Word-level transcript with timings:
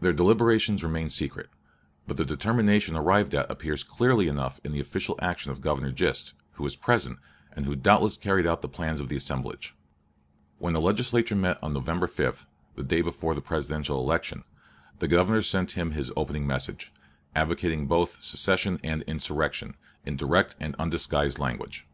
Their 0.00 0.12
deliberations 0.12 0.82
remained 0.82 1.12
secret, 1.12 1.48
but 2.08 2.16
the 2.16 2.24
determination 2.24 2.96
arrived 2.96 3.32
at 3.32 3.48
appears 3.48 3.84
clearly 3.84 4.26
enough 4.26 4.58
in 4.64 4.72
the 4.72 4.80
official 4.80 5.16
action 5.22 5.52
of 5.52 5.60
Governor 5.60 5.92
Gist, 5.92 6.32
who 6.54 6.64
was 6.64 6.74
present, 6.74 7.20
and 7.52 7.64
who 7.64 7.76
doubtless 7.76 8.16
carried 8.16 8.44
out 8.44 8.60
the 8.60 8.68
plans 8.68 9.00
of 9.00 9.08
the 9.08 9.14
assemblage. 9.14 9.72
When 10.58 10.72
the 10.74 10.80
Legislature 10.80 11.36
met 11.36 11.62
on 11.62 11.72
November 11.74 12.08
5 12.08 12.44
(the 12.74 12.82
day 12.82 13.02
before 13.02 13.36
the 13.36 13.40
Presidential 13.40 14.00
election) 14.00 14.42
the 14.98 15.06
Governor 15.06 15.42
sent 15.42 15.76
them 15.76 15.92
his 15.92 16.10
opening 16.16 16.44
message, 16.44 16.92
advocating 17.36 17.86
both 17.86 18.20
secession 18.20 18.80
and 18.82 19.02
insurrection, 19.02 19.76
in 20.04 20.16
direct 20.16 20.56
and 20.58 20.74
undisguised 20.80 21.38
language. 21.38 21.86